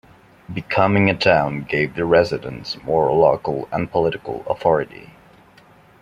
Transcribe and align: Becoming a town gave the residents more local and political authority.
Becoming 0.51 1.11
a 1.11 1.15
town 1.15 1.61
gave 1.69 1.93
the 1.93 2.05
residents 2.05 2.75
more 2.83 3.11
local 3.13 3.69
and 3.71 3.91
political 3.91 4.43
authority. 4.49 5.11